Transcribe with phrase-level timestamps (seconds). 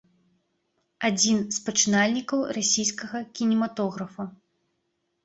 [1.09, 4.23] Адзін з пачынальнікаў расійскага кінематографа.